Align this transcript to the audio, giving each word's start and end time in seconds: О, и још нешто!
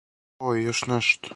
О, 0.47 0.53
и 0.61 0.65
још 0.69 0.83
нешто! 0.93 1.29